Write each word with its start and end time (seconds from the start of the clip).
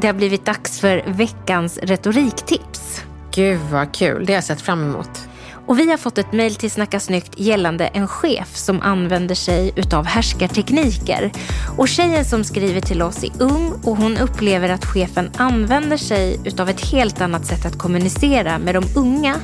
Det 0.00 0.06
har 0.06 0.14
blivit 0.14 0.44
dags 0.44 0.80
för 0.80 1.04
veckans 1.06 1.78
retoriktips. 1.78 3.04
Gud 3.34 3.60
vad 3.72 3.94
kul, 3.94 4.26
det 4.26 4.32
har 4.32 4.36
jag 4.36 4.44
sett 4.44 4.60
fram 4.60 4.82
emot. 4.82 5.10
Och 5.66 5.78
vi 5.78 5.90
har 5.90 5.96
fått 5.96 6.18
ett 6.18 6.32
mejl 6.32 6.54
till 6.54 6.70
Snacka 6.70 7.00
snyggt 7.00 7.40
gällande 7.40 7.86
en 7.86 8.08
chef 8.08 8.56
som 8.56 8.80
använder 8.80 9.34
sig 9.34 9.72
utav 9.76 10.06
härskartekniker. 10.06 11.32
Och 11.76 11.88
tjejen 11.88 12.24
som 12.24 12.44
skriver 12.44 12.80
till 12.80 13.02
oss 13.02 13.24
är 13.24 13.30
ung 13.38 13.72
och 13.84 13.96
hon 13.96 14.16
upplever 14.16 14.68
att 14.68 14.84
chefen 14.84 15.30
använder 15.36 15.96
sig 15.96 16.40
utav 16.44 16.68
ett 16.68 16.90
helt 16.90 17.20
annat 17.20 17.46
sätt 17.46 17.66
att 17.66 17.78
kommunicera 17.78 18.58
med 18.58 18.74
de 18.74 18.84
unga 18.96 19.36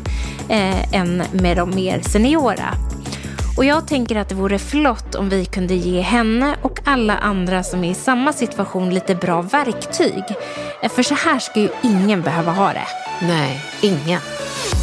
eh, 0.48 0.95
än 0.95 1.23
med 1.33 1.56
de 1.56 1.70
mer 1.70 2.00
seniora. 2.00 2.75
Och 3.56 3.64
jag 3.64 3.88
tänker 3.88 4.16
att 4.16 4.28
det 4.28 4.34
vore 4.34 4.58
flott 4.58 5.14
om 5.14 5.28
vi 5.28 5.44
kunde 5.44 5.74
ge 5.74 6.00
henne 6.00 6.56
och 6.62 6.78
alla 6.84 7.16
andra 7.18 7.62
som 7.62 7.84
är 7.84 7.90
i 7.90 7.94
samma 7.94 8.32
situation 8.32 8.94
lite 8.94 9.14
bra 9.14 9.42
verktyg. 9.42 10.24
Eh, 10.82 10.90
För 10.90 11.02
så 11.02 11.14
här 11.14 11.38
ska 11.38 11.60
ju 11.60 11.68
ingen 11.82 12.22
behöva 12.22 12.52
ha 12.52 12.72
det. 12.72 12.86
Nej, 13.27 13.60
ingen. 13.82 14.20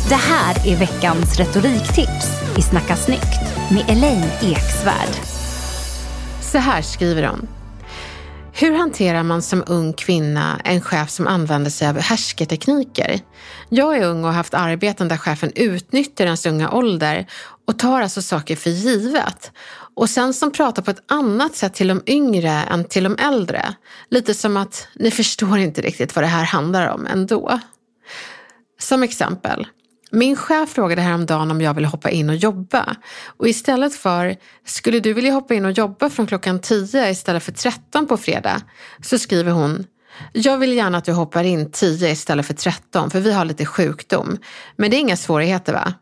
Det 0.10 0.16
här 0.16 0.68
är 0.68 0.76
veckans 0.80 1.38
retoriktips 1.40 2.42
i 2.58 2.62
Snacka 2.62 2.96
snyggt 2.96 3.42
med 3.72 3.84
Elaine 3.98 4.30
Eksvärd. 4.42 5.16
Så 6.42 6.58
här 6.58 6.82
skriver 6.82 7.24
hon. 7.28 7.48
Hur 8.56 8.72
hanterar 8.72 9.24
man 9.24 9.42
som 9.42 9.64
ung 9.68 9.94
kvinna 9.94 10.62
en 10.64 10.82
chef 10.82 11.10
som 11.10 11.28
använder 11.28 11.72
sig 11.72 11.88
av 11.88 12.00
härskartekniker? 12.00 13.20
Jag 13.70 13.98
är 13.98 14.04
ung 14.04 14.24
och 14.24 14.30
har 14.30 14.36
haft 14.36 14.54
arbeten 14.54 15.08
där 15.08 15.18
chefen 15.18 15.52
utnyttjar 15.56 16.26
ens 16.26 16.46
unga 16.46 16.72
ålder 16.72 17.28
och 17.68 17.80
tar 17.80 18.02
alltså 18.02 18.22
saker 18.22 18.56
för 18.56 18.70
givet. 18.70 19.52
Och 19.96 20.10
sen 20.10 20.34
som 20.34 20.52
pratar 20.52 20.82
på 20.82 20.92
ett 20.92 21.12
annat 21.12 21.56
sätt 21.56 21.74
till 21.74 21.88
de 21.88 22.02
yngre 22.08 22.50
än 22.50 22.86
till 22.86 23.04
de 23.04 23.18
äldre. 23.20 23.76
Lite 24.10 24.34
som 24.34 24.58
att 24.58 24.88
ni 24.96 25.12
förstår 25.12 25.58
inte 25.58 25.82
riktigt 25.82 26.16
vad 26.16 26.24
det 26.24 26.30
här 26.30 26.44
handlar 26.44 26.88
om 26.88 27.06
ändå. 27.06 27.60
Som 28.80 29.04
exempel. 29.04 29.68
Min 30.16 30.36
chef 30.36 30.70
frågade 30.70 31.02
häromdagen 31.02 31.52
om 31.52 31.62
jag 31.62 31.74
ville 31.74 31.88
hoppa 31.88 32.10
in 32.10 32.30
och 32.30 32.36
jobba. 32.36 32.96
Och 33.38 33.48
istället 33.48 33.96
för, 33.96 34.36
skulle 34.66 35.00
du 35.00 35.14
vilja 35.14 35.34
hoppa 35.34 35.54
in 35.54 35.66
och 35.66 35.72
jobba 35.72 36.10
från 36.10 36.28
klockan 36.28 36.60
10 36.60 37.10
istället 37.10 37.44
för 37.44 37.52
13 37.52 38.08
på 38.08 38.18
fredag? 38.18 38.62
Så 39.02 39.18
skriver 39.20 39.52
hon, 39.52 39.86
jag 40.34 40.58
vill 40.58 40.74
gärna 40.74 40.98
att 40.98 41.06
du 41.06 41.12
hoppar 41.12 41.44
in 41.44 41.72
10 41.72 42.10
istället 42.10 42.46
för 42.46 42.54
13 42.54 43.10
för 43.10 43.20
vi 43.20 43.32
har 43.32 43.46
lite 43.46 43.66
sjukdom. 43.66 44.38
Men 44.76 44.92
det 44.92 44.98
är 44.98 45.00
inga 45.00 45.18
svårigheter 45.18 45.74
va? 45.74 45.94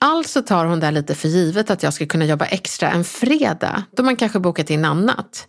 Alltså 0.00 0.42
tar 0.42 0.64
hon 0.64 0.80
där 0.80 0.92
lite 0.92 1.14
för 1.14 1.28
givet 1.28 1.70
att 1.70 1.82
jag 1.82 1.94
ska 1.94 2.06
kunna 2.06 2.24
jobba 2.24 2.44
extra 2.44 2.90
en 2.90 3.04
fredag 3.04 3.82
då 3.96 4.02
man 4.02 4.16
kanske 4.16 4.38
bokat 4.38 4.70
in 4.70 4.84
annat. 4.84 5.48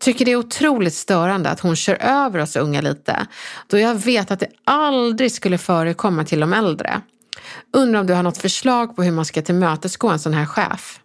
Tycker 0.00 0.24
det 0.24 0.32
är 0.32 0.36
otroligt 0.36 0.94
störande 0.94 1.50
att 1.50 1.60
hon 1.60 1.76
kör 1.76 1.96
över 2.00 2.38
oss 2.38 2.56
unga 2.56 2.80
lite 2.80 3.26
då 3.66 3.78
jag 3.78 3.94
vet 3.94 4.30
att 4.30 4.40
det 4.40 4.50
aldrig 4.64 5.32
skulle 5.32 5.58
förekomma 5.58 6.24
till 6.24 6.40
de 6.40 6.52
äldre. 6.52 7.02
Undrar 7.76 8.00
om 8.00 8.06
du 8.06 8.14
har 8.14 8.22
något 8.22 8.38
förslag 8.38 8.96
på 8.96 9.02
hur 9.02 9.12
man 9.12 9.24
ska 9.24 9.42
tillmötesgå 9.42 10.08
en 10.08 10.18
sån 10.18 10.34
här 10.34 10.46
chef? 10.46 11.00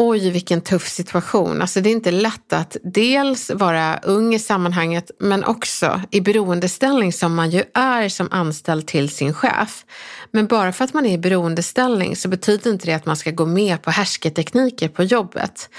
Oj, 0.00 0.30
vilken 0.30 0.60
tuff 0.60 0.88
situation. 0.88 1.62
Alltså 1.62 1.80
det 1.80 1.88
är 1.88 1.92
inte 1.92 2.10
lätt 2.10 2.52
att 2.52 2.76
dels 2.82 3.50
vara 3.50 3.98
ung 3.98 4.34
i 4.34 4.38
sammanhanget 4.38 5.10
men 5.20 5.44
också 5.44 6.02
i 6.10 6.20
beroendeställning 6.20 7.12
som 7.12 7.34
man 7.34 7.50
ju 7.50 7.62
är 7.74 8.08
som 8.08 8.28
anställd 8.30 8.86
till 8.86 9.08
sin 9.08 9.34
chef. 9.34 9.84
Men 10.30 10.46
bara 10.46 10.72
för 10.72 10.84
att 10.84 10.94
man 10.94 11.06
är 11.06 11.12
i 11.12 11.18
beroendeställning 11.18 12.16
så 12.16 12.28
betyder 12.28 12.70
inte 12.70 12.86
det 12.86 12.92
att 12.92 13.06
man 13.06 13.16
ska 13.16 13.30
gå 13.30 13.46
med 13.46 13.82
på 13.82 13.90
härsketekniker 13.90 14.88
på 14.88 15.02
jobbet. 15.02 15.70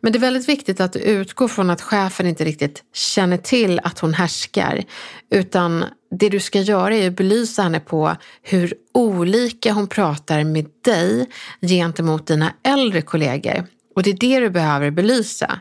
Men 0.00 0.12
det 0.12 0.18
är 0.18 0.20
väldigt 0.20 0.48
viktigt 0.48 0.80
att 0.80 0.92
du 0.92 0.98
utgår 0.98 1.48
från 1.48 1.70
att 1.70 1.82
chefen 1.82 2.26
inte 2.26 2.44
riktigt 2.44 2.82
känner 2.94 3.36
till 3.36 3.80
att 3.82 3.98
hon 3.98 4.14
härskar. 4.14 4.84
Utan 5.30 5.84
det 6.18 6.28
du 6.28 6.40
ska 6.40 6.60
göra 6.60 6.96
är 6.96 7.08
att 7.08 7.16
belysa 7.16 7.62
henne 7.62 7.80
på 7.80 8.16
hur 8.42 8.74
olika 8.94 9.72
hon 9.72 9.86
pratar 9.86 10.44
med 10.44 10.66
dig 10.84 11.28
gentemot 11.60 12.26
dina 12.26 12.52
äldre 12.62 13.02
kollegor. 13.02 13.66
Och 13.94 14.02
det 14.02 14.10
är 14.10 14.16
det 14.16 14.40
du 14.40 14.50
behöver 14.50 14.90
belysa. 14.90 15.58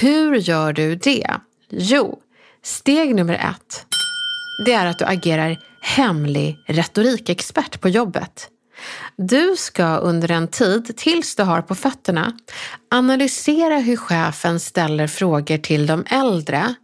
Hur 0.00 0.34
gör 0.34 0.72
du 0.72 0.94
det? 0.94 1.30
Jo, 1.70 2.18
steg 2.62 3.14
nummer 3.14 3.34
ett. 3.34 3.86
Det 4.66 4.72
är 4.72 4.86
att 4.86 4.98
du 4.98 5.04
agerar 5.04 5.58
hemlig 5.80 6.58
retorikexpert 6.66 7.80
på 7.80 7.88
jobbet. 7.88 8.48
Du 9.16 9.54
ska 9.56 9.96
under 9.96 10.30
en 10.30 10.48
tid, 10.48 10.96
tills 10.96 11.34
du 11.34 11.42
har 11.42 11.62
på 11.62 11.74
fötterna, 11.74 12.32
analysera 12.90 13.78
hur 13.78 13.96
chefen 13.96 14.60
ställer 14.60 15.06
frågor 15.06 15.58
till 15.58 15.86
de 15.86 16.04
äldre 16.10 16.74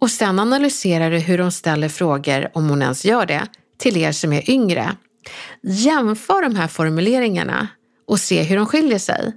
och 0.00 0.10
sen 0.10 0.38
analyserar 0.38 1.10
du 1.10 1.18
hur 1.18 1.38
de 1.38 1.50
ställer 1.52 1.88
frågor, 1.88 2.50
om 2.54 2.68
hon 2.68 2.82
ens 2.82 3.04
gör 3.04 3.26
det, 3.26 3.46
till 3.78 3.96
er 3.96 4.12
som 4.12 4.32
är 4.32 4.50
yngre. 4.50 4.96
Jämför 5.62 6.42
de 6.42 6.56
här 6.56 6.68
formuleringarna 6.68 7.68
och 8.06 8.20
se 8.20 8.42
hur 8.42 8.56
de 8.56 8.66
skiljer 8.66 8.98
sig. 8.98 9.32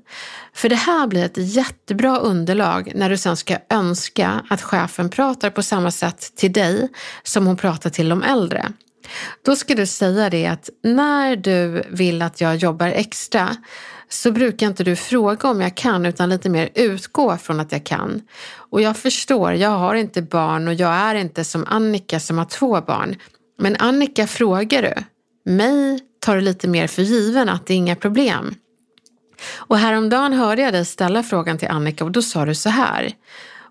För 0.53 0.69
det 0.69 0.75
här 0.75 1.07
blir 1.07 1.25
ett 1.25 1.38
jättebra 1.38 2.17
underlag 2.17 2.91
när 2.95 3.09
du 3.09 3.17
sen 3.17 3.38
ska 3.38 3.57
önska 3.69 4.41
att 4.49 4.61
chefen 4.61 5.09
pratar 5.09 5.49
på 5.49 5.63
samma 5.63 5.91
sätt 5.91 6.35
till 6.35 6.53
dig 6.53 6.89
som 7.23 7.47
hon 7.47 7.57
pratar 7.57 7.89
till 7.89 8.09
de 8.09 8.23
äldre. 8.23 8.72
Då 9.45 9.56
ska 9.56 9.75
du 9.75 9.85
säga 9.85 10.29
det 10.29 10.45
att 10.45 10.69
när 10.84 11.35
du 11.35 11.84
vill 11.90 12.22
att 12.22 12.41
jag 12.41 12.56
jobbar 12.56 12.88
extra 12.88 13.56
så 14.09 14.31
brukar 14.31 14.68
inte 14.68 14.84
du 14.84 14.95
fråga 14.95 15.50
om 15.50 15.62
jag 15.62 15.75
kan 15.75 16.06
utan 16.06 16.29
lite 16.29 16.50
mer 16.50 16.69
utgå 16.75 17.38
från 17.38 17.59
att 17.59 17.72
jag 17.72 17.84
kan. 17.84 18.22
Och 18.69 18.81
jag 18.81 18.97
förstår, 18.97 19.53
jag 19.53 19.69
har 19.69 19.96
inte 19.96 20.22
barn 20.22 20.67
och 20.67 20.73
jag 20.73 20.94
är 20.94 21.16
inte 21.16 21.44
som 21.44 21.66
Annika 21.67 22.19
som 22.19 22.38
har 22.38 22.46
två 22.46 22.81
barn. 22.81 23.16
Men 23.59 23.75
Annika 23.75 24.28
frågar 24.28 24.81
du. 24.81 24.94
Mig 25.51 26.00
tar 26.19 26.35
du 26.35 26.41
lite 26.41 26.67
mer 26.67 26.88
för 26.88 27.01
given 27.01 27.50
att 27.50 27.66
det 27.66 27.73
är 27.73 27.78
inga 27.78 27.96
problem. 27.96 28.56
Och 29.56 29.78
häromdagen 29.78 30.34
hörde 30.34 30.62
jag 30.62 30.73
dig 30.73 30.85
ställa 30.85 31.23
frågan 31.23 31.57
till 31.57 31.67
Annika 31.67 32.03
och 32.03 32.12
då 32.12 32.22
sa 32.22 32.46
du 32.46 32.56
så 32.56 32.69
här. 32.69 33.13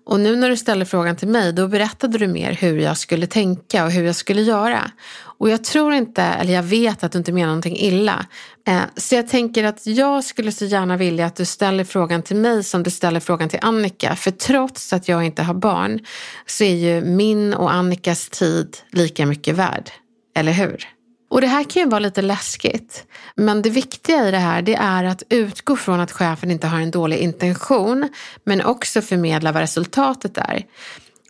Och 0.05 0.19
nu 0.19 0.35
när 0.35 0.49
du 0.49 0.57
ställer 0.57 0.85
frågan 0.85 1.15
till 1.15 1.27
mig, 1.27 1.53
då 1.53 1.67
berättade 1.67 2.17
du 2.17 2.27
mer 2.27 2.51
hur 2.51 2.79
jag 2.79 2.97
skulle 2.97 3.27
tänka 3.27 3.85
och 3.85 3.91
hur 3.91 4.03
jag 4.03 4.15
skulle 4.15 4.41
göra. 4.41 4.91
Och 5.39 5.49
jag 5.49 5.63
tror 5.63 5.93
inte, 5.93 6.23
eller 6.23 6.53
jag 6.53 6.63
vet 6.63 7.03
att 7.03 7.11
du 7.11 7.17
inte 7.17 7.31
menar 7.31 7.47
någonting 7.47 7.77
illa. 7.77 8.25
Eh, 8.67 8.81
så 8.95 9.15
jag 9.15 9.27
tänker 9.27 9.63
att 9.63 9.87
jag 9.87 10.23
skulle 10.23 10.51
så 10.51 10.65
gärna 10.65 10.97
vilja 10.97 11.25
att 11.25 11.35
du 11.35 11.45
ställer 11.45 11.83
frågan 11.83 12.23
till 12.23 12.35
mig 12.35 12.63
som 12.63 12.83
du 12.83 12.89
ställer 12.89 13.19
frågan 13.19 13.49
till 13.49 13.59
Annika. 13.61 14.15
För 14.15 14.31
trots 14.31 14.93
att 14.93 15.07
jag 15.07 15.23
inte 15.23 15.43
har 15.43 15.53
barn 15.53 15.99
så 16.45 16.63
är 16.63 16.75
ju 16.75 17.01
min 17.01 17.53
och 17.53 17.73
Annikas 17.73 18.29
tid 18.29 18.77
lika 18.91 19.25
mycket 19.25 19.55
värd. 19.55 19.89
Eller 20.35 20.51
hur? 20.51 20.87
Och 21.29 21.41
det 21.41 21.47
här 21.47 21.63
kan 21.63 21.81
ju 21.81 21.89
vara 21.89 21.99
lite 21.99 22.21
läskigt. 22.21 23.05
Men 23.35 23.61
det 23.61 23.69
viktiga 23.69 24.27
i 24.27 24.31
det 24.31 24.37
här 24.37 24.61
det 24.61 24.75
är 24.75 25.03
att 25.03 25.23
utgå 25.29 25.75
från 25.75 25.99
att 25.99 26.11
chefen 26.11 26.51
inte 26.51 26.67
har 26.67 26.79
en 26.79 26.91
dålig 26.91 27.17
intention 27.17 28.09
men 28.43 28.65
också 28.65 29.01
förmedla 29.01 29.51
vad 29.51 29.61
resultatet 29.61 30.37
är. 30.37 30.65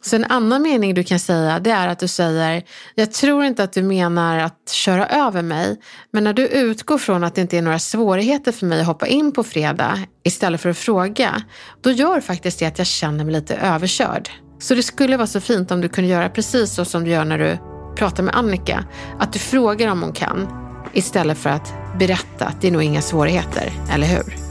Så 0.07 0.15
en 0.15 0.25
annan 0.25 0.61
mening 0.61 0.93
du 0.93 1.03
kan 1.03 1.19
säga 1.19 1.59
det 1.59 1.71
är 1.71 1.87
att 1.87 1.99
du 1.99 2.07
säger, 2.07 2.63
jag 2.95 3.11
tror 3.13 3.43
inte 3.43 3.63
att 3.63 3.73
du 3.73 3.83
menar 3.83 4.37
att 4.39 4.69
köra 4.69 5.07
över 5.07 5.41
mig, 5.41 5.77
men 6.11 6.23
när 6.23 6.33
du 6.33 6.47
utgår 6.47 6.97
från 6.97 7.23
att 7.23 7.35
det 7.35 7.41
inte 7.41 7.57
är 7.57 7.61
några 7.61 7.79
svårigheter 7.79 8.51
för 8.51 8.65
mig 8.65 8.81
att 8.81 8.87
hoppa 8.87 9.07
in 9.07 9.31
på 9.31 9.43
fredag 9.43 9.99
istället 10.23 10.61
för 10.61 10.69
att 10.69 10.77
fråga, 10.77 11.41
då 11.81 11.91
gör 11.91 12.21
faktiskt 12.21 12.59
det 12.59 12.65
att 12.65 12.77
jag 12.77 12.87
känner 12.87 13.23
mig 13.23 13.33
lite 13.33 13.55
överkörd. 13.55 14.29
Så 14.59 14.75
det 14.75 14.83
skulle 14.83 15.17
vara 15.17 15.27
så 15.27 15.41
fint 15.41 15.71
om 15.71 15.81
du 15.81 15.89
kunde 15.89 16.09
göra 16.09 16.29
precis 16.29 16.73
så 16.73 16.85
som 16.85 17.03
du 17.03 17.11
gör 17.11 17.25
när 17.25 17.37
du 17.37 17.57
pratar 17.95 18.23
med 18.23 18.35
Annika, 18.35 18.85
att 19.19 19.33
du 19.33 19.39
frågar 19.39 19.87
om 19.87 20.01
hon 20.01 20.13
kan 20.13 20.47
istället 20.93 21.37
för 21.37 21.49
att 21.49 21.73
berätta 21.99 22.45
att 22.45 22.61
det 22.61 22.67
är 22.67 22.71
nog 22.71 22.83
inga 22.83 23.01
svårigheter, 23.01 23.71
eller 23.93 24.07
hur? 24.07 24.46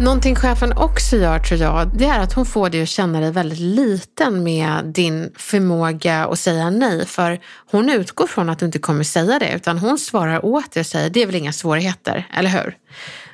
Någonting 0.00 0.36
chefen 0.36 0.72
också 0.76 1.16
gör 1.16 1.38
tror 1.38 1.60
jag, 1.60 1.90
det 1.94 2.04
är 2.04 2.20
att 2.20 2.32
hon 2.32 2.46
får 2.46 2.70
dig 2.70 2.82
att 2.82 2.88
känna 2.88 3.20
dig 3.20 3.30
väldigt 3.30 3.58
liten 3.58 4.42
med 4.42 4.84
din 4.84 5.32
förmåga 5.36 6.26
att 6.26 6.38
säga 6.38 6.70
nej. 6.70 7.06
För 7.06 7.40
hon 7.70 7.90
utgår 7.90 8.26
från 8.26 8.48
att 8.48 8.58
du 8.58 8.66
inte 8.66 8.78
kommer 8.78 9.04
säga 9.04 9.38
det, 9.38 9.52
utan 9.54 9.78
hon 9.78 9.98
svarar 9.98 10.44
åt 10.44 10.72
dig 10.72 10.80
och 10.80 10.86
säger 10.86 11.10
det 11.10 11.22
är 11.22 11.26
väl 11.26 11.34
inga 11.34 11.52
svårigheter, 11.52 12.26
eller 12.34 12.50
hur? 12.50 12.76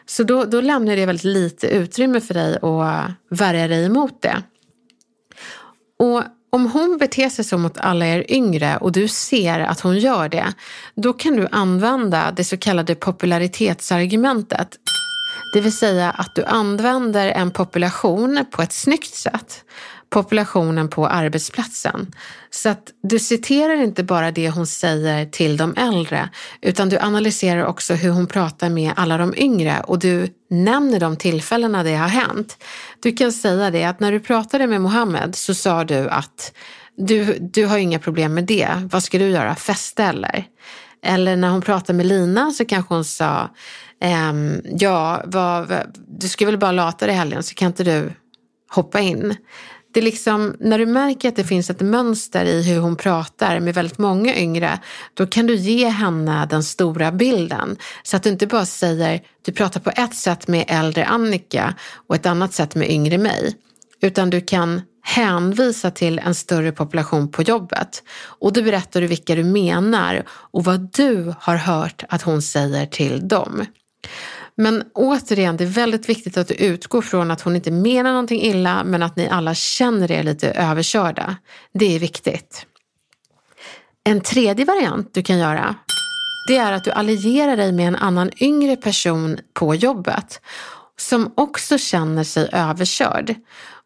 Så 0.06 0.22
då, 0.22 0.44
då 0.44 0.61
lämnar 0.61 0.96
det 0.96 1.06
väldigt 1.06 1.25
lite 1.25 1.66
utrymme 1.66 2.20
för 2.20 2.34
dig 2.34 2.58
att 2.62 3.10
värja 3.38 3.69
dig 3.69 3.84
emot 3.84 4.22
det. 4.22 4.43
Och 5.99 6.22
om 6.55 6.70
hon 6.70 6.96
beter 6.99 7.28
sig 7.28 7.44
så 7.44 7.58
mot 7.58 7.78
alla 7.78 8.06
er 8.06 8.25
yngre 8.28 8.76
och 8.76 8.93
du 8.93 9.08
ser 9.08 9.60
att 9.60 9.81
hon 9.81 9.99
gör 9.99 10.28
det, 10.28 10.52
då 10.94 11.12
kan 11.12 11.37
du 11.37 11.49
använda 11.50 12.32
det 12.37 12.44
så 12.44 12.56
kallade 12.56 12.94
popularitetsargumentet. 12.94 14.76
Det 15.54 15.60
vill 15.60 15.76
säga 15.76 16.10
att 16.10 16.34
du 16.34 16.44
använder 16.44 17.26
en 17.28 17.50
population 17.50 18.44
på 18.50 18.62
ett 18.62 18.72
snyggt 18.72 19.14
sätt. 19.14 19.64
Populationen 20.10 20.88
på 20.88 21.06
arbetsplatsen. 21.06 22.14
Så 22.50 22.68
att 22.68 22.90
du 23.02 23.18
citerar 23.18 23.74
inte 23.74 24.04
bara 24.04 24.30
det 24.30 24.50
hon 24.50 24.66
säger 24.66 25.26
till 25.26 25.56
de 25.56 25.74
äldre 25.76 26.28
utan 26.60 26.88
du 26.88 26.98
analyserar 26.98 27.64
också 27.64 27.94
hur 27.94 28.10
hon 28.10 28.26
pratar 28.26 28.68
med 28.68 28.92
alla 28.96 29.18
de 29.18 29.34
yngre 29.36 29.80
och 29.80 29.98
du 29.98 30.28
nämner 30.50 31.00
de 31.00 31.16
tillfällena 31.16 31.82
det 31.82 31.94
har 31.94 32.08
hänt. 32.08 32.64
Du 33.02 33.12
kan 33.12 33.32
säga 33.32 33.70
det 33.70 33.84
att 33.84 34.00
när 34.00 34.12
du 34.12 34.20
pratade 34.20 34.66
med 34.66 34.80
Mohammed 34.80 35.34
så 35.34 35.54
sa 35.54 35.84
du 35.84 36.08
att 36.08 36.52
du, 36.96 37.38
du 37.40 37.66
har 37.66 37.78
inga 37.78 37.98
problem 37.98 38.34
med 38.34 38.44
det. 38.44 38.68
Vad 38.90 39.02
ska 39.02 39.18
du 39.18 39.28
göra? 39.28 39.54
Festa 39.54 40.04
eller? 40.04 40.46
Eller 41.04 41.36
när 41.36 41.50
hon 41.50 41.62
pratade 41.62 41.96
med 41.96 42.06
Lina 42.06 42.50
så 42.50 42.64
kanske 42.64 42.94
hon 42.94 43.04
sa 43.04 43.50
ehm, 44.00 44.60
ja, 44.64 45.22
vad, 45.26 45.72
du 46.08 46.28
ska 46.28 46.46
väl 46.46 46.58
bara 46.58 46.72
lata 46.72 47.06
dig 47.06 47.14
helgen 47.14 47.42
så 47.42 47.54
kan 47.54 47.66
inte 47.66 47.84
du 47.84 48.12
hoppa 48.70 49.00
in. 49.00 49.36
Det 49.94 50.00
är 50.00 50.04
liksom, 50.04 50.56
när 50.60 50.78
du 50.78 50.86
märker 50.86 51.28
att 51.28 51.36
det 51.36 51.44
finns 51.44 51.70
ett 51.70 51.80
mönster 51.80 52.44
i 52.44 52.62
hur 52.62 52.80
hon 52.80 52.96
pratar 52.96 53.60
med 53.60 53.74
väldigt 53.74 53.98
många 53.98 54.36
yngre, 54.36 54.78
då 55.14 55.26
kan 55.26 55.46
du 55.46 55.54
ge 55.54 55.88
henne 55.88 56.46
den 56.50 56.62
stora 56.62 57.12
bilden. 57.12 57.76
Så 58.02 58.16
att 58.16 58.22
du 58.22 58.30
inte 58.30 58.46
bara 58.46 58.66
säger, 58.66 59.22
du 59.44 59.52
pratar 59.52 59.80
på 59.80 59.90
ett 59.96 60.14
sätt 60.14 60.48
med 60.48 60.64
äldre 60.68 61.04
Annika 61.04 61.74
och 62.06 62.14
ett 62.14 62.26
annat 62.26 62.52
sätt 62.52 62.74
med 62.74 62.90
yngre 62.90 63.18
mig. 63.18 63.54
Utan 64.00 64.30
du 64.30 64.40
kan 64.40 64.82
hänvisa 65.06 65.90
till 65.90 66.18
en 66.18 66.34
större 66.34 66.72
population 66.72 67.30
på 67.30 67.42
jobbet. 67.42 68.02
Och 68.26 68.52
då 68.52 68.62
berättar 68.62 69.00
du 69.00 69.06
vilka 69.06 69.34
du 69.34 69.44
menar 69.44 70.24
och 70.28 70.64
vad 70.64 70.92
du 70.92 71.34
har 71.40 71.56
hört 71.56 72.04
att 72.08 72.22
hon 72.22 72.42
säger 72.42 72.86
till 72.86 73.28
dem. 73.28 73.64
Men 74.56 74.84
återigen, 74.94 75.56
det 75.56 75.64
är 75.64 75.68
väldigt 75.68 76.08
viktigt 76.08 76.36
att 76.36 76.48
du 76.48 76.54
utgår 76.54 77.02
från 77.02 77.30
att 77.30 77.40
hon 77.40 77.56
inte 77.56 77.70
menar 77.70 78.10
någonting 78.10 78.42
illa 78.42 78.84
men 78.84 79.02
att 79.02 79.16
ni 79.16 79.28
alla 79.28 79.54
känner 79.54 80.12
er 80.12 80.22
lite 80.22 80.50
överkörda. 80.50 81.36
Det 81.72 81.94
är 81.96 81.98
viktigt. 81.98 82.66
En 84.04 84.20
tredje 84.20 84.64
variant 84.64 85.14
du 85.14 85.22
kan 85.22 85.38
göra 85.38 85.74
det 86.46 86.56
är 86.56 86.72
att 86.72 86.84
du 86.84 86.90
allierar 86.90 87.56
dig 87.56 87.72
med 87.72 87.88
en 87.88 87.96
annan 87.96 88.30
yngre 88.40 88.76
person 88.76 89.38
på 89.52 89.74
jobbet 89.74 90.40
som 90.96 91.32
också 91.36 91.78
känner 91.78 92.24
sig 92.24 92.48
överkörd. 92.52 93.34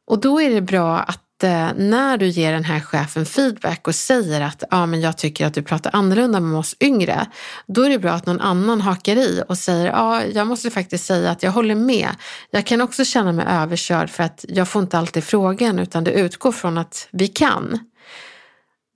Och 0.08 0.20
då 0.20 0.40
är 0.40 0.50
det 0.50 0.60
bra 0.60 0.98
att 0.98 1.44
eh, 1.44 1.68
när 1.76 2.16
du 2.16 2.26
ger 2.26 2.52
den 2.52 2.64
här 2.64 2.80
chefen 2.80 3.26
feedback 3.26 3.88
och 3.88 3.94
säger 3.94 4.40
att 4.40 4.62
ja, 4.70 4.86
men 4.86 5.00
jag 5.00 5.18
tycker 5.18 5.46
att 5.46 5.54
du 5.54 5.62
pratar 5.62 5.90
annorlunda 5.96 6.40
med 6.40 6.58
oss 6.58 6.76
yngre, 6.80 7.26
då 7.66 7.82
är 7.82 7.90
det 7.90 7.98
bra 7.98 8.12
att 8.12 8.26
någon 8.26 8.40
annan 8.40 8.80
hakar 8.80 9.16
i 9.16 9.42
och 9.48 9.58
säger 9.58 9.86
ja, 9.86 10.24
jag 10.24 10.46
måste 10.46 10.70
faktiskt 10.70 11.04
säga 11.06 11.30
att 11.30 11.42
jag 11.42 11.50
håller 11.50 11.74
med. 11.74 12.08
Jag 12.50 12.66
kan 12.66 12.80
också 12.80 13.04
känna 13.04 13.32
mig 13.32 13.46
överkörd 13.48 14.10
för 14.10 14.22
att 14.22 14.44
jag 14.48 14.68
får 14.68 14.82
inte 14.82 14.98
alltid 14.98 15.24
frågan 15.24 15.78
utan 15.78 16.04
det 16.04 16.12
utgår 16.12 16.52
från 16.52 16.78
att 16.78 17.08
vi 17.10 17.28
kan. 17.28 17.78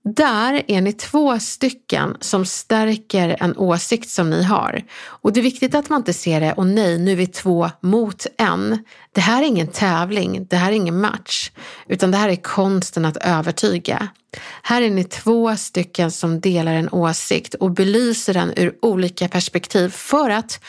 Där 0.05 0.63
är 0.67 0.81
ni 0.81 0.93
två 0.93 1.39
stycken 1.39 2.17
som 2.19 2.45
stärker 2.45 3.37
en 3.39 3.57
åsikt 3.57 4.09
som 4.09 4.29
ni 4.29 4.43
har. 4.43 4.83
Och 5.05 5.33
det 5.33 5.39
är 5.39 5.43
viktigt 5.43 5.75
att 5.75 5.89
man 5.89 6.01
inte 6.01 6.13
ser 6.13 6.41
det, 6.41 6.53
och 6.53 6.67
nej, 6.67 6.99
nu 6.99 7.11
är 7.11 7.15
vi 7.15 7.27
två 7.27 7.69
mot 7.81 8.27
en. 8.37 8.83
Det 9.11 9.21
här 9.21 9.41
är 9.41 9.47
ingen 9.47 9.67
tävling, 9.67 10.47
det 10.49 10.55
här 10.55 10.71
är 10.71 10.75
ingen 10.75 11.01
match, 11.01 11.51
utan 11.87 12.11
det 12.11 12.17
här 12.17 12.29
är 12.29 12.35
konsten 12.35 13.05
att 13.05 13.17
övertyga. 13.17 14.07
Här 14.63 14.81
är 14.81 14.89
ni 14.89 15.03
två 15.03 15.55
stycken 15.55 16.11
som 16.11 16.39
delar 16.39 16.73
en 16.73 16.89
åsikt 16.89 17.53
och 17.53 17.71
belyser 17.71 18.33
den 18.33 18.53
ur 18.57 18.75
olika 18.81 19.27
perspektiv 19.27 19.89
för 19.89 20.29
att 20.29 20.63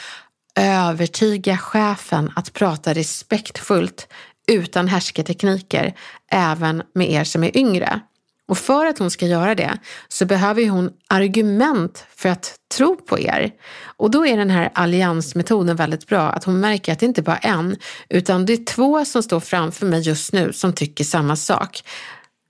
övertyga 0.58 1.56
chefen 1.56 2.32
att 2.36 2.52
prata 2.52 2.94
respektfullt 2.94 4.08
utan 4.46 4.88
härsketekniker, 4.88 5.94
även 6.32 6.82
med 6.94 7.10
er 7.10 7.24
som 7.24 7.44
är 7.44 7.56
yngre. 7.56 8.00
Och 8.48 8.58
för 8.58 8.86
att 8.86 8.98
hon 8.98 9.10
ska 9.10 9.26
göra 9.26 9.54
det 9.54 9.78
så 10.08 10.26
behöver 10.26 10.68
hon 10.68 10.90
argument 11.08 12.06
för 12.16 12.28
att 12.28 12.54
tro 12.74 12.96
på 12.96 13.18
er. 13.18 13.50
Och 13.96 14.10
då 14.10 14.26
är 14.26 14.36
den 14.36 14.50
här 14.50 14.70
alliansmetoden 14.74 15.76
väldigt 15.76 16.06
bra, 16.06 16.20
att 16.20 16.44
hon 16.44 16.60
märker 16.60 16.92
att 16.92 16.98
det 16.98 17.06
inte 17.06 17.22
bara 17.22 17.36
är 17.36 17.50
en, 17.50 17.76
utan 18.08 18.46
det 18.46 18.52
är 18.52 18.64
två 18.64 19.04
som 19.04 19.22
står 19.22 19.40
framför 19.40 19.86
mig 19.86 20.00
just 20.00 20.32
nu 20.32 20.52
som 20.52 20.72
tycker 20.72 21.04
samma 21.04 21.36
sak. 21.36 21.82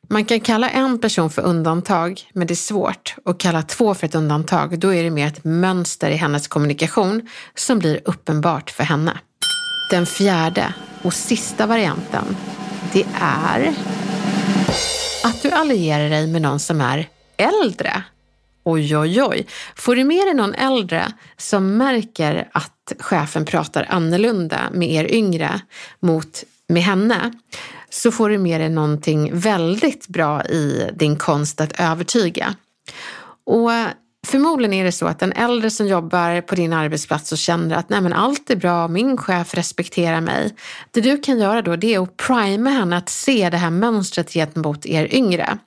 Man 0.08 0.24
kan 0.24 0.40
kalla 0.40 0.70
en 0.70 0.98
person 0.98 1.30
för 1.30 1.42
undantag, 1.42 2.30
men 2.32 2.46
det 2.46 2.54
är 2.54 2.56
svårt. 2.56 3.14
att 3.24 3.38
kalla 3.38 3.62
två 3.62 3.94
för 3.94 4.06
ett 4.06 4.14
undantag, 4.14 4.78
då 4.78 4.94
är 4.94 5.02
det 5.02 5.10
mer 5.10 5.26
ett 5.26 5.44
mönster 5.44 6.10
i 6.10 6.16
hennes 6.16 6.48
kommunikation 6.48 7.28
som 7.54 7.78
blir 7.78 8.00
uppenbart 8.04 8.70
för 8.70 8.84
henne. 8.84 9.18
Den 9.90 10.06
fjärde 10.06 10.74
och 11.02 11.14
sista 11.14 11.66
varianten, 11.66 12.36
det 12.92 13.06
är 13.20 13.74
att 15.24 15.42
du 15.42 15.50
allierar 15.50 16.10
dig 16.10 16.26
med 16.26 16.42
någon 16.42 16.60
som 16.60 16.80
är 16.80 17.08
äldre. 17.36 18.02
Oj, 18.64 18.96
oj, 18.96 19.22
oj. 19.22 19.46
Får 19.76 19.96
du 19.96 20.04
med 20.04 20.26
dig 20.26 20.34
någon 20.34 20.54
äldre 20.54 21.12
som 21.36 21.76
märker 21.76 22.48
att 22.52 22.92
chefen 22.98 23.44
pratar 23.44 23.86
annorlunda 23.88 24.60
med 24.72 24.90
er 24.90 25.14
yngre 25.14 25.60
mot 26.00 26.44
med 26.66 26.82
henne 26.82 27.32
så 27.90 28.10
får 28.10 28.28
du 28.28 28.38
med 28.38 28.60
dig 28.60 28.68
någonting 28.68 29.30
väldigt 29.32 30.08
bra 30.08 30.44
i 30.44 30.90
din 30.94 31.16
konst 31.16 31.60
att 31.60 31.80
övertyga. 31.80 32.54
Och 33.44 33.70
Förmodligen 34.34 34.72
är 34.72 34.84
det 34.84 34.92
så 34.92 35.06
att 35.06 35.18
den 35.18 35.32
äldre 35.32 35.70
som 35.70 35.86
jobbar 35.86 36.40
på 36.40 36.54
din 36.54 36.72
arbetsplats 36.72 37.32
och 37.32 37.38
känner 37.38 37.76
att 37.76 37.88
Nej, 37.88 38.00
men 38.00 38.12
allt 38.12 38.50
är 38.50 38.56
bra, 38.56 38.88
min 38.88 39.16
chef 39.16 39.54
respekterar 39.54 40.20
mig. 40.20 40.54
Det 40.90 41.00
du 41.00 41.18
kan 41.18 41.38
göra 41.38 41.62
då 41.62 41.76
det 41.76 41.94
är 41.94 42.02
att 42.02 42.16
prima 42.16 42.70
henne 42.70 42.96
att 42.96 43.08
se 43.08 43.50
det 43.50 43.56
här 43.56 43.70
mönstret 43.70 44.32
gentemot 44.32 44.86
er 44.86 45.14
yngre. 45.14 45.58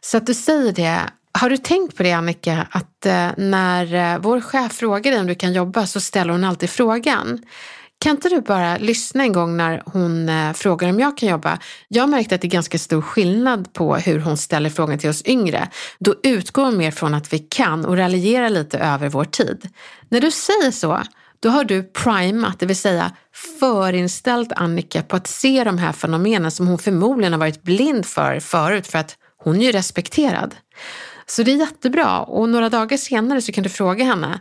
Så 0.00 0.16
att 0.16 0.26
du 0.26 0.34
säger 0.34 0.72
det, 0.72 1.00
har 1.32 1.50
du 1.50 1.56
tänkt 1.56 1.96
på 1.96 2.02
det 2.02 2.12
Annika, 2.12 2.66
att 2.70 3.06
eh, 3.06 3.28
när 3.36 3.94
eh, 3.94 4.18
vår 4.20 4.40
chef 4.40 4.72
frågar 4.72 5.10
dig 5.12 5.20
om 5.20 5.26
du 5.26 5.34
kan 5.34 5.52
jobba 5.52 5.86
så 5.86 6.00
ställer 6.00 6.32
hon 6.32 6.44
alltid 6.44 6.70
frågan. 6.70 7.42
Kan 8.04 8.10
inte 8.10 8.28
du 8.28 8.40
bara 8.40 8.76
lyssna 8.76 9.22
en 9.22 9.32
gång 9.32 9.56
när 9.56 9.82
hon 9.86 10.28
eh, 10.28 10.52
frågar 10.52 10.88
om 10.88 11.00
jag 11.00 11.16
kan 11.16 11.28
jobba? 11.28 11.58
Jag 11.88 12.02
har 12.02 12.08
märkt 12.08 12.32
att 12.32 12.40
det 12.40 12.46
är 12.46 12.50
ganska 12.50 12.78
stor 12.78 13.02
skillnad 13.02 13.72
på 13.72 13.96
hur 13.96 14.18
hon 14.20 14.36
ställer 14.36 14.70
frågan 14.70 14.98
till 14.98 15.10
oss 15.10 15.22
yngre. 15.26 15.68
Då 15.98 16.14
utgår 16.22 16.64
hon 16.64 16.76
mer 16.76 16.90
från 16.90 17.14
att 17.14 17.32
vi 17.32 17.38
kan 17.38 17.84
och 17.84 17.96
raljerar 17.96 18.50
lite 18.50 18.78
över 18.78 19.08
vår 19.08 19.24
tid. 19.24 19.68
När 20.08 20.20
du 20.20 20.30
säger 20.30 20.70
så, 20.70 21.02
då 21.40 21.48
har 21.48 21.64
du 21.64 21.82
primat, 21.82 22.58
det 22.58 22.66
vill 22.66 22.76
säga 22.76 23.12
förinställt 23.60 24.52
Annika 24.52 25.02
på 25.02 25.16
att 25.16 25.26
se 25.26 25.64
de 25.64 25.78
här 25.78 25.92
fenomenen 25.92 26.50
som 26.50 26.66
hon 26.66 26.78
förmodligen 26.78 27.32
har 27.32 27.40
varit 27.40 27.62
blind 27.62 28.06
för 28.06 28.40
förut 28.40 28.86
för 28.86 28.98
att 28.98 29.16
hon 29.36 29.56
är 29.56 29.64
ju 29.64 29.72
respekterad. 29.72 30.54
Så 31.26 31.42
det 31.42 31.52
är 31.52 31.56
jättebra 31.56 32.20
och 32.20 32.48
några 32.48 32.68
dagar 32.68 32.96
senare 32.96 33.42
så 33.42 33.52
kan 33.52 33.64
du 33.64 33.70
fråga 33.70 34.04
henne, 34.04 34.40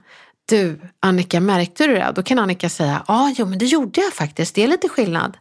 du, 0.50 0.80
Annika, 1.00 1.40
märkte 1.40 1.88
du 1.88 1.94
det? 1.94 2.12
Då 2.16 2.24
kan 2.24 2.40
Annika 2.40 2.70
säga, 2.70 3.04
ja, 3.08 3.14
ah, 3.14 3.34
jo, 3.38 3.46
men 3.46 3.60
det 3.60 3.66
gjorde 3.66 4.02
jag 4.02 4.14
faktiskt. 4.14 4.56
Det 4.56 4.64
är 4.64 4.68
lite 4.68 4.90
skillnad. 4.90 5.38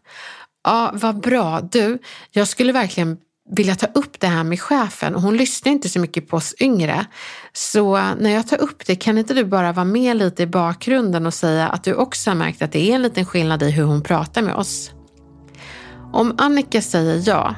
Ja, 0.65 0.73
ah, 0.73 0.91
vad 0.95 1.21
bra. 1.21 1.61
Du, 1.61 1.99
jag 2.31 2.49
skulle 2.49 2.73
verkligen 2.73 3.17
vilja 3.51 3.75
ta 3.75 3.87
upp 3.87 4.21
det 4.21 4.27
här 4.27 4.45
med 4.45 4.61
chefen 4.61 5.15
och 5.15 5.23
hon 5.23 5.37
lyssnar 5.37 5.73
inte 5.73 5.89
så 5.89 6.01
mycket 6.01 6.29
på 6.29 6.37
oss 6.37 6.55
yngre. 6.61 7.07
Så 7.53 7.97
när 8.19 8.31
jag 8.31 8.49
tar 8.49 8.57
upp 8.61 8.87
det, 8.87 8.97
kan 8.97 9.19
inte 9.19 9.35
du 9.35 9.45
bara 9.45 9.73
vara 9.73 9.85
med 9.85 10.17
lite 10.17 10.43
i 10.43 10.47
bakgrunden 10.47 11.27
och 11.27 11.35
säga 11.35 11.69
att 11.69 11.85
du 11.85 11.95
också 11.95 12.31
har 12.31 12.35
märkt 12.35 12.63
att 12.63 12.73
det 12.73 12.91
är 12.91 12.95
en 12.95 13.03
liten 13.03 13.27
skillnad 13.27 13.63
i 13.63 13.71
hur 13.71 13.85
hon 13.85 14.03
pratar 14.03 14.43
med 14.43 14.55
oss? 14.55 14.91
Om 16.13 16.35
Annika 16.39 16.83
säger 16.83 17.23
ja, 17.27 17.55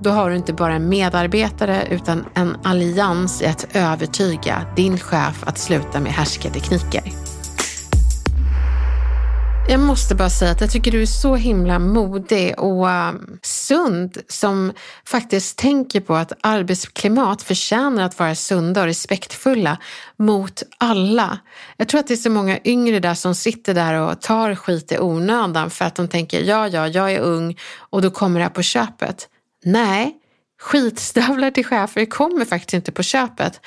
då 0.00 0.10
har 0.10 0.30
du 0.30 0.36
inte 0.36 0.52
bara 0.52 0.74
en 0.74 0.88
medarbetare 0.88 1.86
utan 1.90 2.24
en 2.34 2.56
allians 2.62 3.42
i 3.42 3.46
att 3.46 3.76
övertyga 3.76 4.66
din 4.76 4.98
chef 4.98 5.44
att 5.46 5.58
sluta 5.58 6.00
med 6.00 6.12
härskartekniker. 6.12 7.02
Jag 9.68 9.80
måste 9.80 10.14
bara 10.14 10.30
säga 10.30 10.50
att 10.50 10.60
jag 10.60 10.70
tycker 10.70 10.90
du 10.90 11.02
är 11.02 11.06
så 11.06 11.36
himla 11.36 11.78
modig 11.78 12.58
och 12.58 12.86
um, 12.86 13.38
sund 13.42 14.18
som 14.28 14.72
faktiskt 15.04 15.58
tänker 15.58 16.00
på 16.00 16.14
att 16.14 16.32
arbetsklimat 16.40 17.42
förtjänar 17.42 18.04
att 18.04 18.18
vara 18.18 18.34
sunda 18.34 18.80
och 18.80 18.86
respektfulla 18.86 19.78
mot 20.16 20.62
alla. 20.78 21.38
Jag 21.76 21.88
tror 21.88 22.00
att 22.00 22.06
det 22.06 22.14
är 22.14 22.16
så 22.16 22.30
många 22.30 22.58
yngre 22.64 23.00
där 23.00 23.14
som 23.14 23.34
sitter 23.34 23.74
där 23.74 23.94
och 23.94 24.20
tar 24.20 24.54
skit 24.54 24.92
i 24.92 24.98
onödan 24.98 25.70
för 25.70 25.84
att 25.84 25.94
de 25.94 26.08
tänker 26.08 26.40
ja, 26.40 26.68
ja, 26.68 26.88
jag 26.88 27.12
är 27.12 27.20
ung 27.20 27.58
och 27.78 28.02
då 28.02 28.10
kommer 28.10 28.40
det 28.40 28.44
här 28.44 28.50
på 28.50 28.62
köpet. 28.62 29.28
Nej, 29.64 30.16
skitstövlar 30.60 31.50
till 31.50 31.64
chefer 31.64 32.04
kommer 32.04 32.44
faktiskt 32.44 32.74
inte 32.74 32.92
på 32.92 33.02
köpet. 33.02 33.60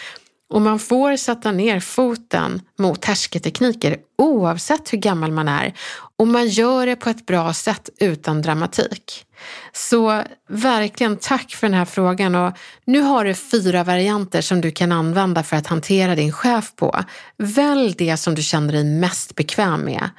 Och 0.49 0.61
man 0.61 0.79
får 0.79 1.15
sätta 1.15 1.51
ner 1.51 1.79
foten 1.79 2.61
mot 2.79 3.05
härsketekniker 3.05 3.97
oavsett 4.17 4.93
hur 4.93 4.97
gammal 4.97 5.31
man 5.31 5.47
är 5.47 5.73
och 6.17 6.27
man 6.27 6.47
gör 6.47 6.85
det 6.85 6.95
på 6.95 7.09
ett 7.09 7.25
bra 7.25 7.53
sätt 7.53 7.89
utan 7.99 8.41
dramatik. 8.41 9.26
Så 9.73 10.23
verkligen 10.49 11.17
tack 11.17 11.51
för 11.51 11.67
den 11.67 11.73
här 11.73 11.85
frågan 11.85 12.35
och 12.35 12.53
nu 12.85 13.01
har 13.01 13.25
du 13.25 13.33
fyra 13.33 13.83
varianter 13.83 14.41
som 14.41 14.61
du 14.61 14.71
kan 14.71 14.91
använda 14.91 15.43
för 15.43 15.55
att 15.57 15.67
hantera 15.67 16.15
din 16.15 16.31
chef 16.31 16.75
på. 16.75 17.03
Välj 17.37 17.95
det 17.97 18.17
som 18.17 18.35
du 18.35 18.41
känner 18.41 18.73
dig 18.73 18.83
mest 18.83 19.35
bekväm 19.35 19.81
med. 19.81 20.09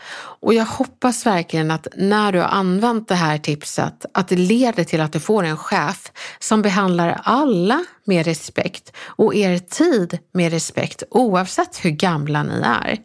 Och 0.40 0.54
jag 0.54 0.64
hoppas 0.64 1.26
verkligen 1.26 1.70
att 1.70 1.86
när 1.96 2.32
du 2.32 2.38
har 2.38 2.48
använt 2.48 3.08
det 3.08 3.14
här 3.14 3.38
tipset 3.38 4.06
att 4.14 4.28
det 4.28 4.36
leder 4.36 4.84
till 4.84 5.00
att 5.00 5.12
du 5.12 5.20
får 5.20 5.44
en 5.44 5.56
chef 5.56 6.12
som 6.38 6.62
behandlar 6.62 7.20
alla 7.24 7.84
med 8.04 8.26
respekt 8.26 8.92
och 9.06 9.34
er 9.34 9.58
tid 9.58 10.18
med 10.32 10.52
respekt 10.52 11.02
oavsett 11.10 11.84
hur 11.84 11.90
gamla 11.90 12.42
ni 12.42 12.60
är. 12.64 12.98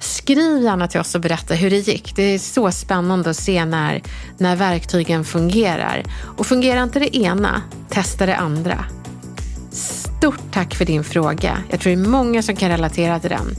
Skriv 0.00 0.62
gärna 0.62 0.88
till 0.88 1.00
oss 1.00 1.14
och 1.14 1.20
berätta 1.20 1.54
hur 1.54 1.70
det 1.70 1.88
gick. 1.88 2.16
Det 2.16 2.22
är 2.22 2.38
så 2.38 2.70
spännande 2.70 3.30
att 3.30 3.36
se 3.36 3.64
när, 3.64 4.02
när 4.38 4.56
verktygen 4.56 5.24
fungerar. 5.24 6.02
Och 6.36 6.46
fungerar 6.46 6.82
inte 6.82 6.98
det 6.98 7.16
ena, 7.16 7.62
testa 7.88 8.26
det 8.26 8.36
andra. 8.36 8.84
Stort 9.70 10.52
tack 10.52 10.74
för 10.74 10.84
din 10.84 11.04
fråga. 11.04 11.58
Jag 11.70 11.80
tror 11.80 11.96
det 11.96 12.02
är 12.02 12.08
många 12.08 12.42
som 12.42 12.56
kan 12.56 12.70
relatera 12.70 13.20
till 13.20 13.30
den. 13.30 13.56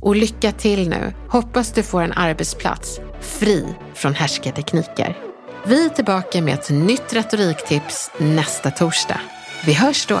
Och 0.00 0.16
lycka 0.16 0.52
till 0.52 0.88
nu. 0.88 1.14
Hoppas 1.28 1.72
du 1.72 1.82
får 1.82 2.02
en 2.02 2.12
arbetsplats 2.12 3.00
fri 3.20 3.66
från 3.94 4.14
härskartekniker. 4.14 5.16
Vi 5.66 5.84
är 5.84 5.88
tillbaka 5.88 6.42
med 6.42 6.54
ett 6.54 6.70
nytt 6.70 7.12
retoriktips 7.12 8.10
nästa 8.18 8.70
torsdag. 8.70 9.20
Vi 9.66 9.72
hörs 9.72 10.06
då! 10.06 10.20